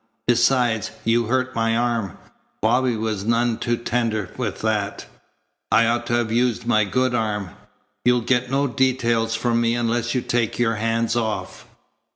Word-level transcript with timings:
Besides, 0.25 0.89
you 1.05 1.27
hurt 1.27 1.53
my 1.53 1.75
arm. 1.77 2.17
Bobby 2.59 2.95
was 2.95 3.23
none 3.23 3.59
too 3.59 3.77
tender 3.77 4.31
with 4.35 4.61
that. 4.61 5.05
I 5.71 5.85
ought 5.85 6.07
to 6.07 6.13
have 6.13 6.31
used 6.31 6.65
my 6.65 6.85
good 6.85 7.13
arm. 7.13 7.51
You'll 8.03 8.21
get 8.21 8.49
no 8.49 8.65
details 8.65 9.35
from 9.35 9.61
me 9.61 9.75
unless 9.75 10.15
you 10.15 10.21
take 10.21 10.57
your 10.57 10.77
hands 10.77 11.15
off." 11.15 11.67